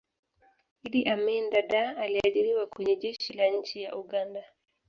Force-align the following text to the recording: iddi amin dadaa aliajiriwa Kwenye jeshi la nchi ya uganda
iddi 0.85 1.01
amin 1.05 1.49
dadaa 1.51 1.95
aliajiriwa 1.97 2.67
Kwenye 2.67 2.95
jeshi 2.95 3.33
la 3.33 3.47
nchi 3.47 3.81
ya 3.83 3.95
uganda 3.95 4.43